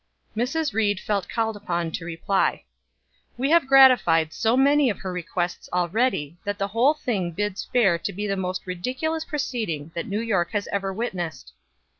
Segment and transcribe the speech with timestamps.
[0.35, 0.73] Mrs.
[0.73, 2.63] Ried felt called upon to reply.
[3.37, 7.99] "We have gratified so many of her requests already that the whole thing bids fair
[7.99, 11.53] to be the most ridiculous proceeding that New York has ever witnessed.